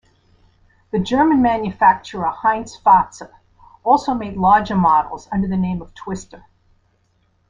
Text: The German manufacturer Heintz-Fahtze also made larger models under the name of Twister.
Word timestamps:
The 0.91 0.97
German 0.97 1.43
manufacturer 1.43 2.27
Heintz-Fahtze 2.35 3.29
also 3.83 4.15
made 4.15 4.35
larger 4.35 4.75
models 4.75 5.27
under 5.31 5.47
the 5.47 5.55
name 5.57 5.79
of 5.79 5.93
Twister. 5.93 6.43